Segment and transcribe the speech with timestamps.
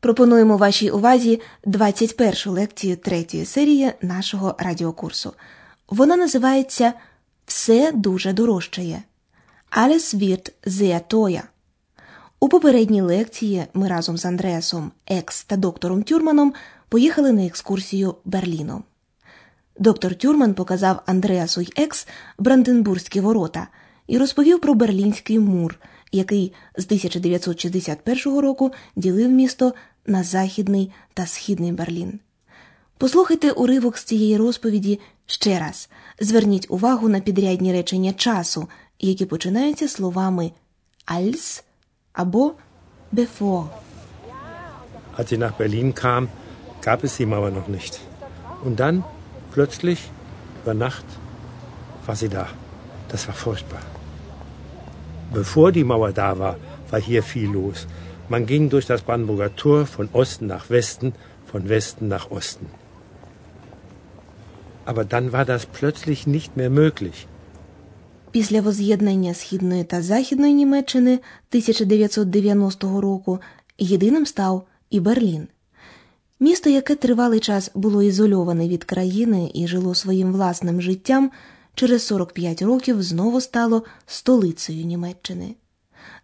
[0.00, 5.32] пропонуємо вашій увазі 21-шу лекцію третьої серії нашого радіокурсу.
[5.88, 6.92] Вона називається
[7.46, 9.02] Все дуже дорожчає.
[9.70, 11.42] Alles wird sehr teuer.
[12.40, 16.54] У попередній лекції ми разом з Андреасом Екс та доктором Тюрманом
[16.88, 18.84] поїхали на екскурсію Берліном.
[19.78, 22.08] Доктор Тюрман показав Андреасу й Екс
[22.38, 23.68] Бранденбурзькі ворота
[24.06, 25.78] і розповів про Берлінський мур,
[26.14, 29.74] який з 1961 року ділив місто
[30.06, 32.20] на Західний та Східний Берлін.
[32.98, 35.88] Послухайте уривок з цієї розповіді ще раз.
[36.20, 38.68] Зверніть увагу на підрядні речення часу,
[39.00, 40.52] які починаються словами
[41.06, 41.62] als
[42.12, 42.52] або
[43.12, 43.64] bevor.
[45.18, 46.28] Als sie nach Berlin kam,
[46.86, 48.00] gab es die Mauer noch nicht.
[48.64, 48.96] Und dann,
[49.54, 50.00] plötzlich,
[50.62, 51.06] über Nacht,
[52.06, 52.46] war sie da.
[53.12, 53.82] Das war furchtbar.
[55.32, 56.56] Bevor die Mauer da war,
[56.90, 57.86] war hier viel los.
[58.28, 61.12] Man ging durch das Brandenburger Tor von Osten nach Westen,
[61.50, 62.66] von Westen nach Osten.
[64.84, 67.26] Aber dann war das plötzlich nicht mehr möglich.
[68.30, 73.40] Після воз'єднання Східної та Західної Німеччини 1990 року
[73.78, 75.48] єдиним став і Берлін.
[76.40, 81.30] Місто, яке тривалий час було ізольоване від країни і жило своїм власним життям,
[81.74, 85.54] через 45 років знову стало столицею Німеччини.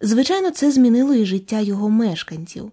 [0.00, 2.72] Звичайно, це змінило і життя його мешканців.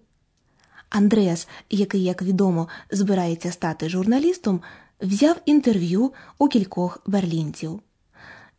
[0.90, 4.60] Андреас, який, як відомо, збирається стати журналістом,
[5.00, 7.80] взяв інтерв'ю у кількох берлінців.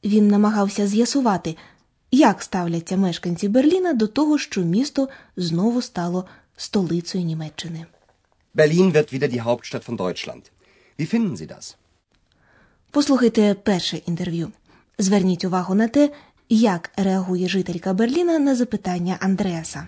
[0.04, 1.56] Він намагався з'ясувати,
[2.12, 6.26] як ставляться мешканці Берліна до того, що місто знову стало
[6.58, 7.86] столицею Німеччини.
[8.56, 10.44] Berlin wird wieder die Hauptstadt von Deutschland.
[11.00, 11.76] Wie finden Sie das?
[12.92, 14.52] Послухайте перше інтерв'ю.
[14.98, 16.10] Зверніть увагу на те,
[16.50, 19.88] як реагує жителька Берліна на запитання Андреаса.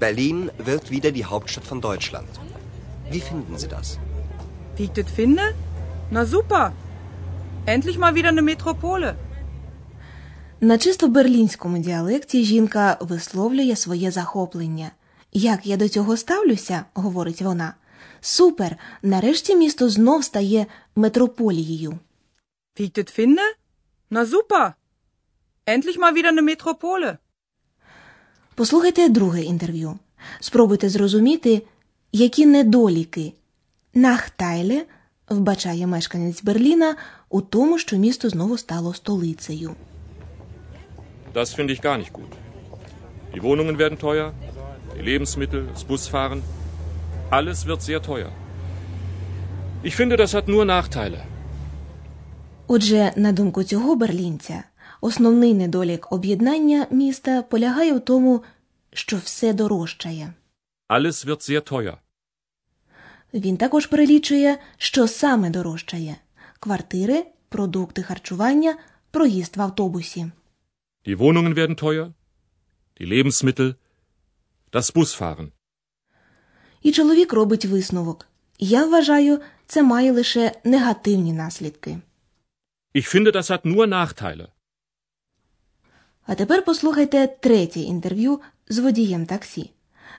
[0.00, 2.30] Berlin wird wieder die Hauptstadt von Deutschland.
[3.12, 3.86] Wie finden Sie das?
[4.76, 5.44] Wie ich das finde?
[6.10, 6.72] Na super.
[7.66, 9.14] Endlich mal wieder eine Metropole.
[10.60, 14.90] На чисто берлінському діалекті жінка висловлює своє захоплення.
[15.32, 17.74] Як я до цього ставлюся, говорить вона.
[18.20, 18.76] Супер!
[19.02, 20.66] Нарешті місто знов стає
[20.96, 21.98] метрополією.
[22.78, 23.42] Wie ich das finde?
[24.10, 24.72] Na super.
[25.66, 27.16] Endlich mal wieder eine Metropole.
[28.54, 29.98] Послухайте друге інтерв'ю.
[30.40, 31.62] Спробуйте зрозуміти,
[32.12, 33.32] які недоліки
[33.94, 34.84] нахтайле
[35.28, 36.96] вбачає мешканець Берліна
[37.28, 39.74] у тому, що місто знову стало столицею.
[41.34, 42.32] Das finde ich gar nicht gut.
[43.34, 44.32] Die Wohnungen werden teuer,
[44.96, 46.42] die Lebensmittel, das Busfahren.
[47.30, 48.32] Alles wird sehr teuer.
[49.82, 51.20] Ich finde, das hat nur Nachteile.
[52.66, 54.64] Отже, на думку цього берлінця,
[55.00, 58.42] основний недолік об'єднання міста полягає в тому,
[58.92, 60.32] що все дорожчає.
[60.88, 61.96] Alles wird sehr teuer.
[63.34, 66.16] Він також перелічує, що саме дорожчає
[66.60, 68.76] квартири, продукти харчування,
[69.10, 70.26] проїзд в автобусі.
[71.06, 72.12] Die Wohnungen werden teuer,
[73.00, 73.74] die Lebensmittel,
[74.72, 75.48] das Busfahren.
[76.82, 78.26] І чоловік робить висновок.
[78.58, 81.98] Я вважаю, це має лише негативні наслідки.
[82.94, 84.46] Ich finde, das hat nur Nachteile.
[86.26, 89.70] А тепер послухайте третє інтерв'ю з водієм таксі.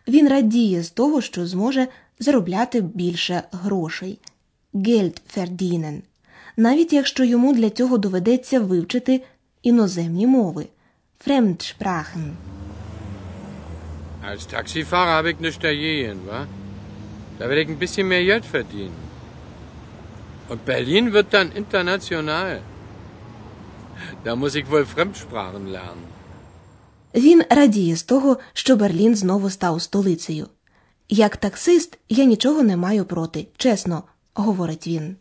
[0.08, 1.88] Він радіє з того, що зможе
[2.20, 4.20] заробляти більше грошей.
[4.74, 6.02] Geld verdienen.
[6.58, 9.24] Навіть якщо йому для цього доведеться вивчити
[9.64, 10.68] іноземні мови.
[11.28, 12.32] Fremdsprachen.
[14.24, 16.48] Als Taxifahrer habe ich nichts dagegen, wa?
[17.40, 18.98] Da werde ich ein bisschen mehr Geld verdienen.
[20.50, 22.62] Und Berlin wird dann international.
[24.24, 26.08] Da muss ich wohl Fremdsprachen lernen.
[27.16, 30.48] Він радіє з того, що Берлін знову став столицею.
[31.10, 34.04] Як таксист я нічого не маю проти, чесно,
[34.34, 35.16] говорить він.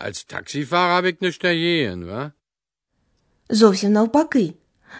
[0.00, 2.30] Als Taxifahrer habe ich nichts dagegen, wa?
[3.48, 4.54] Зовсім навпаки.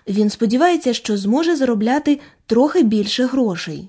[0.09, 2.21] Він сподівається, що зможе заробляти
[2.53, 3.89] трохи більше грошей.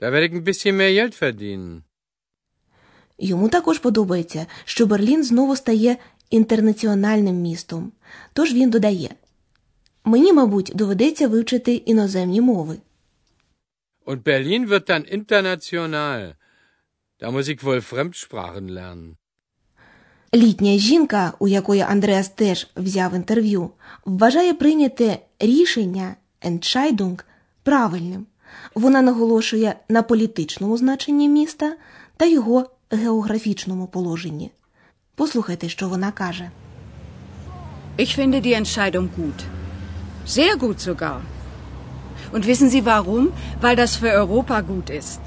[0.00, 1.82] Da werde ich ein bisschen mehr Geld verdienen.
[3.18, 5.96] Йому також подобається, що Берлін знову стає
[6.30, 7.92] інтернаціональним містом.
[8.32, 9.10] Тож він додає:
[10.04, 12.78] Мені, мабуть, доведеться вивчити іноземні мови.
[14.06, 16.34] Und Berlin wird dann international.
[17.20, 19.16] Da muss ich wohl Fremdsprachen lernen.
[20.34, 23.70] Літня жінка, у якої Андреас теж взяв інтерв'ю,
[24.04, 27.24] вважає прийняте рішення Entscheidung
[27.63, 28.25] правильним.
[28.75, 31.75] Вона наголошує на політичному значенні міста
[32.17, 34.51] та його географічному положенні.
[35.15, 36.51] Послухайте, що вона каже.
[37.97, 39.39] Ich finde die Entscheidung gut.
[40.35, 41.21] Sehr gut sogar.
[42.33, 43.23] Und wissen Sie warum?
[43.61, 45.21] Weil das für Europa gut ist.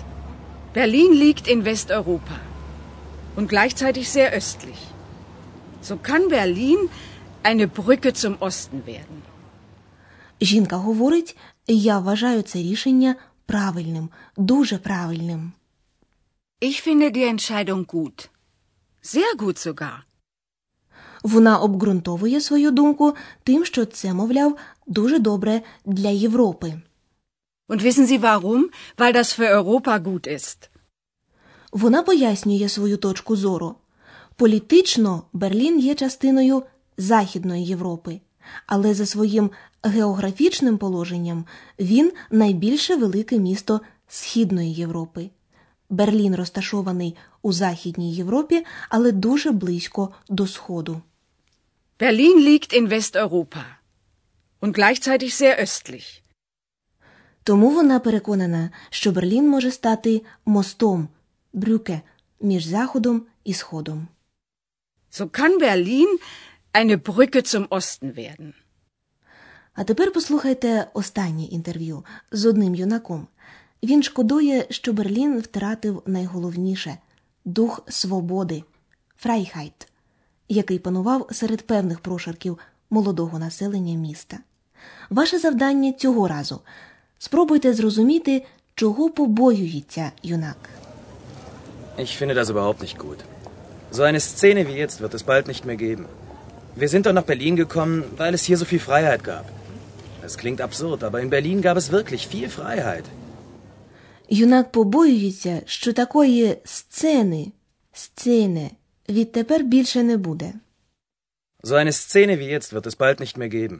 [0.74, 2.36] Berlin liegt in Westeuropa
[3.36, 4.80] und gleichzeitig sehr östlich.
[5.80, 6.78] So kann Berlin
[7.42, 9.22] eine Brücke zum Osten werden.
[10.41, 11.37] Жінка говорить,
[11.67, 13.15] я вважаю це рішення
[13.45, 15.51] правильним, дуже правильним.
[16.61, 18.29] Ich finde die Entscheidung gut.
[19.03, 19.97] Sehr gut sogar.
[21.23, 26.81] Вона обґрунтовує свою думку тим, що це, мовляв, дуже добре для Європи.
[27.69, 28.63] Und wissen Sie warum?
[28.97, 30.69] Weil das für Europa gut ist.
[31.71, 33.75] Вона пояснює свою точку зору.
[34.35, 36.63] Політично Берлін є частиною
[36.97, 38.21] Західної Європи,
[38.65, 39.51] але за своїм
[39.83, 41.45] географічним положенням
[41.79, 45.29] він найбільше велике місто Східної Європи.
[45.89, 51.01] Берлін розташований у Західній Європі, але дуже близько до Сходу.
[51.99, 53.63] Berlin liegt in Westeuropa
[54.61, 56.21] und gleichzeitig sehr östlich.
[57.43, 61.07] Тому вона переконана, що Берлін може стати мостом
[61.53, 62.01] Брюке
[62.41, 64.07] між Заходом і Сходом.
[65.11, 66.17] So kann Berlin
[66.75, 68.53] eine Brücke zum Osten werden.
[69.73, 73.27] А тепер послухайте останнє інтерв'ю з одним юнаком.
[73.83, 76.97] Він шкодує, що Берлін втратив найголовніше
[77.45, 78.63] дух свободи
[79.17, 79.87] Фрайхайт,
[80.49, 84.37] який панував серед певних прошарків молодого населення міста.
[85.09, 86.61] Ваше завдання цього разу
[87.19, 88.45] спробуйте зрозуміти,
[88.75, 90.69] чого побоюється юнак.
[91.97, 93.19] Ich finde das überhaupt nicht gut.
[93.91, 96.05] So eine Szene wie jetzt wird es bald nicht mehr geben.
[96.77, 99.45] Wir sind doch nach Berlin gekommen, weil es hier so viel Freiheit gab.
[100.21, 103.05] Es klingt absurd, aber in Berlin gab es wirklich viel Freiheit.
[104.29, 107.51] Юнак побоюється, що такої сцени,
[107.93, 108.71] сцени
[109.09, 110.53] відтепер більше не буде.
[111.63, 113.79] So eine Szene wie jetzt wird es bald nicht mehr geben.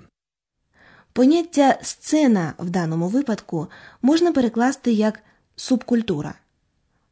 [1.14, 3.68] Поняття сцена в даному випадку
[4.02, 5.20] можна перекласти як
[5.56, 6.36] субкультура.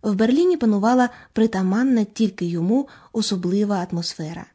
[0.01, 4.45] В Берліні панувала притаманна тільки йому особлива атмосфера.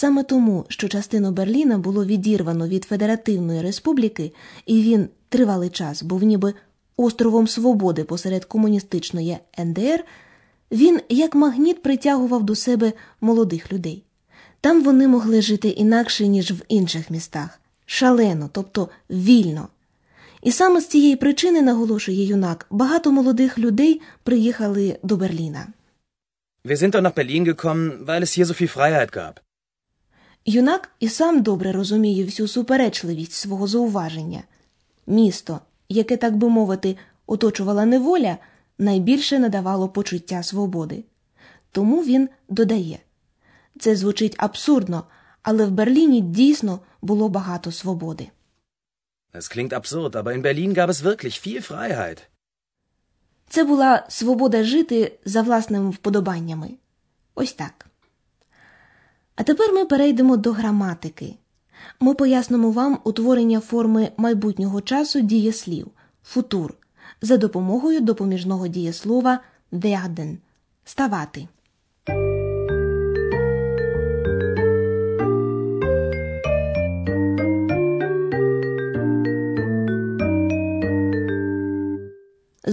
[0.00, 4.32] Саме тому, що частину Берліна було відірвано від Федеративної Республіки,
[4.66, 6.54] і він тривалий час був ніби
[6.96, 10.04] островом свободи посеред комуністичної НДР,
[10.70, 14.04] він як магніт притягував до себе молодих людей.
[14.60, 19.68] Там вони могли жити інакше, ніж в інших містах, шалено, тобто вільно.
[20.42, 25.66] І саме з цієї причини, наголошує юнак, багато молодих людей приїхали до Берліна.
[26.64, 29.34] Wir sind doch nach Berlin gekommen, weil es hier so viel Freiheit gab.
[30.50, 34.42] Юнак і сам добре розуміє всю суперечливість свого зауваження.
[35.06, 38.38] Місто, яке, так би мовити, оточувала неволя,
[38.78, 41.04] найбільше надавало почуття свободи.
[41.72, 42.98] Тому він додає
[43.78, 45.04] це звучить абсурдно,
[45.42, 48.28] але в Берліні дійсно було багато свободи.
[49.34, 52.18] Es klingt absurd, aber in Berlin gab es wirklich viel Freiheit.
[53.48, 56.70] Це була свобода жити за власними вподобаннями.
[57.34, 57.89] Ось так.
[59.36, 61.34] А тепер ми перейдемо до граматики.
[62.00, 65.90] Ми пояснимо вам утворення форми майбутнього часу дієслів
[66.24, 66.74] футур
[67.22, 69.40] за допомогою допоміжного дієслова
[69.72, 70.38] werden–
[70.84, 71.48] ставати.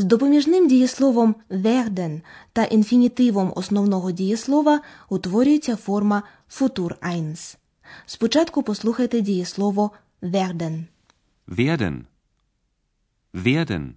[0.07, 2.21] Допоміжним дієсловом werden
[2.53, 7.57] та інфінітивом основного дієслова утворюється форма футур eins.
[8.05, 10.83] Спочатку послухайте дієслово werden.
[11.47, 12.01] Werden.
[13.33, 13.91] Werden.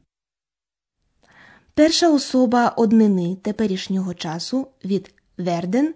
[1.75, 5.87] Перша особа однини теперішнього часу від werden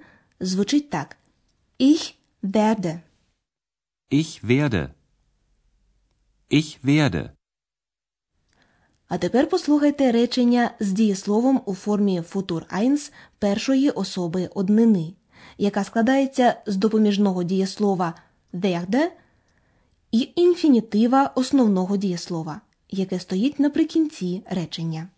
[0.41, 1.17] звучить так:
[1.81, 3.01] Ich werde.
[4.13, 4.89] Ich werde.
[6.51, 7.31] Ich werde.
[9.15, 15.13] А тепер послухайте речення з дієсловом у формі футур eins першої особи однини,
[15.59, 18.15] яка складається з допоміжного дієслова
[18.53, 19.11] werde
[20.13, 25.09] і інфінітива основного дієслова, яке стоїть наприкінці речення.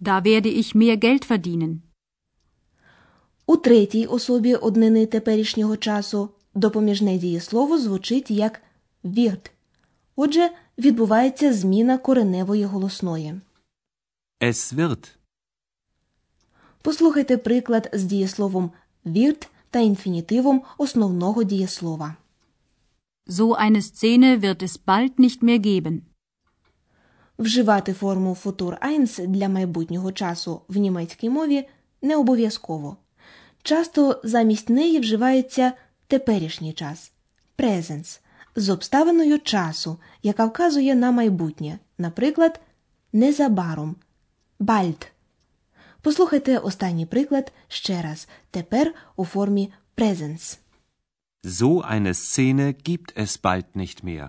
[0.00, 1.76] Da werde ich mehr Geld verdienen.
[3.46, 8.62] У третій особі однини теперішнього часу допоміжне дієслово звучить як
[9.04, 9.50] wird.
[10.16, 13.40] Отже, відбувається зміна кореневої голосної.
[14.40, 15.08] Es wird.
[16.82, 18.70] Послухайте приклад з дієсловом
[19.06, 22.16] wird та інфінітивом основного дієслова.
[23.26, 26.00] So eine Szene wird es bald nicht mehr geben.
[27.38, 31.68] Вживати форму Futur eins для майбутнього часу в німецькій мові
[32.02, 32.96] не обов'язково.
[33.62, 35.72] Часто замість неї вживається
[36.06, 37.12] теперішній час
[37.58, 38.20] presens
[38.56, 42.60] з обставиною часу, яка вказує на майбутнє, наприклад,
[43.12, 43.96] незабаром
[44.60, 45.06] bald.
[46.02, 50.58] Послухайте останній приклад ще раз, тепер у формі presens.
[51.44, 54.28] So eine Szene gibt es bald nicht mehr.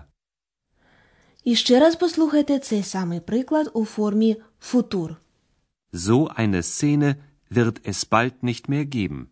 [1.44, 5.16] І ще раз послухайте цей самий приклад у формі футур.
[5.92, 7.16] So eine Szene
[7.50, 9.26] wird es bald nicht mehr geben.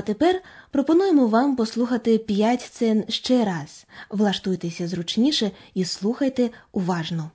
[0.00, 3.86] А тепер пропонуємо вам послухати п'ять сцен ще раз.
[4.10, 7.30] Влаштуйтеся зручніше і слухайте уважно.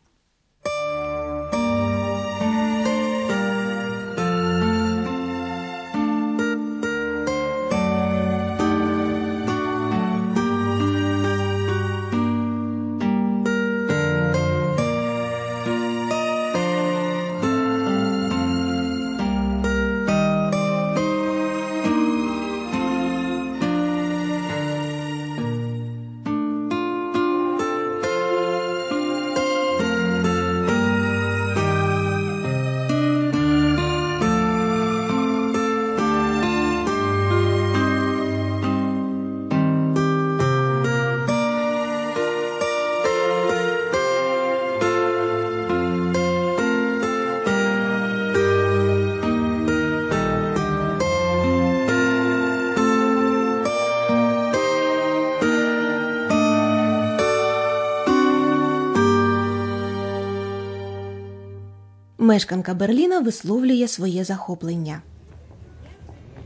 [62.26, 65.02] Мешканка Берліна висловлює своє захоплення.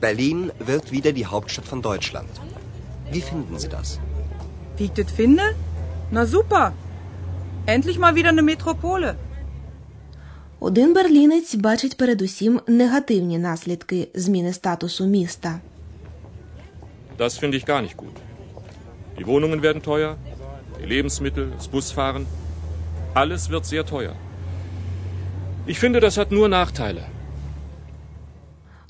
[0.02, 2.32] Berlin wird wieder die Hauptstadt von Deutschland.
[3.14, 3.88] Wie finden Sie das?
[4.78, 5.44] Wie ich das finde?
[6.12, 6.72] Na super.
[7.68, 9.16] Endlich mal wieder eine Metropole.
[10.60, 15.60] Один берлінець бачить передусім негативні наслідки зміни статусу міста.
[17.18, 18.16] Das finde ich gar nicht gut.
[19.18, 20.16] Die Wohnungen werden teuer,
[20.80, 22.26] die Lebensmittel, das Busfahren.
[23.14, 24.16] Alles wird sehr teuer.
[25.72, 27.04] Ich finde, das hat nur Nachteile.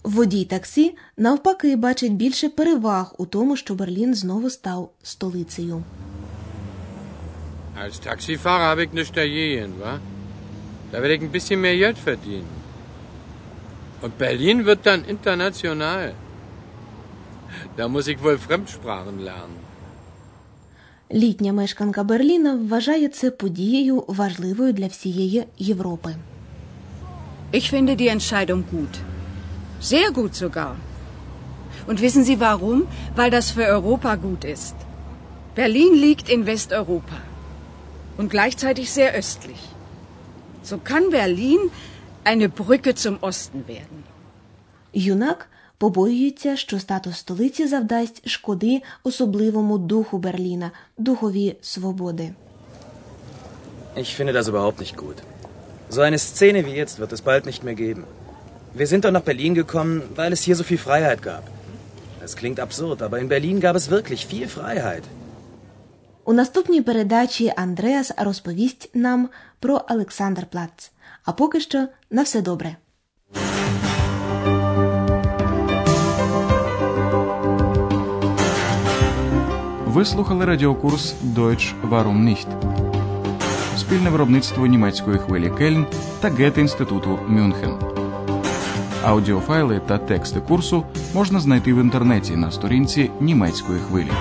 [0.04, 5.84] Водій таксі навпаки бачить більше переваг у тому, що Берлін знову став столицею.
[7.84, 9.94] Als Taxifahrer habe ich nichts dagegen, wa?
[10.92, 12.52] Da werde ich ein bisschen mehr Geld verdienen.
[14.04, 16.06] Und Berlin wird dann international.
[17.78, 19.60] Da muss ich wohl Fremdsprachen lernen.
[21.14, 26.16] Літня мешканка Берліна вважає це подією важливою для всієї Європи.
[27.53, 28.95] Ich finde die Entscheidung gut.
[29.81, 30.77] Sehr gut sogar.
[31.87, 32.87] Und wissen Sie warum?
[33.17, 34.75] Weil das für Europa gut ist.
[35.55, 37.19] Berlin liegt in Westeuropa
[38.17, 39.61] und gleichzeitig sehr östlich.
[40.63, 41.59] So kann Berlin
[42.25, 44.05] eine Brücke zum Osten werden.
[44.95, 52.33] Юнак побоюється, що статус столиці завдасть шкоди особливому духу Берліна, духові свободи.
[53.97, 55.17] Ich finde das überhaupt nicht gut.
[55.89, 58.05] So eine Szene wie jetzt wird es bald nicht mehr geben.
[58.81, 61.45] Wir sind doch nach Berlin gekommen, weil es hier so viel Freiheit gab.
[62.27, 65.05] Es klingt absurd, aber in Berlin gab es wirklich viel Freiheit.
[66.27, 69.29] У наступній передачі Андреас розповість нам
[69.61, 70.93] про Олександрплац.
[71.25, 72.77] А поки що на все добре.
[79.87, 82.47] Ви слухали радіокурс Deutsch Warum nicht?
[83.90, 85.86] Спільне виробництво німецької хвилі Кельн
[86.20, 87.72] та Гете-інституту Мюнхен.
[89.04, 94.12] Аудіофайли та тексти курсу можна знайти в інтернеті на сторінці німецької хвилі.